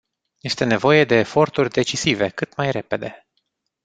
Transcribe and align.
Este 0.41 0.65
nevoie 0.65 1.05
de 1.05 1.15
eforturi 1.19 1.69
decisive, 1.69 2.29
cât 2.29 2.55
mai 2.55 2.71
repede. 2.71 3.27